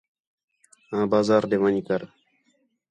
آں 0.97 1.05
بازار 1.11 1.43
ݙے 1.49 1.57
ون٘ڄ 1.61 1.75
کر 1.87 2.01